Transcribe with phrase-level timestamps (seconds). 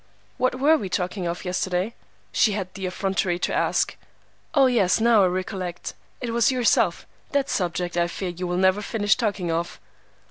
[0.39, 1.93] "'What were we talking of yesterday?'
[2.31, 3.95] she had the effrontery to ask.
[4.55, 5.93] 'Oh, yes, now I recollect.
[6.21, 7.05] It was yourself.
[7.33, 9.79] That subject, I fear, you will never finish talking of.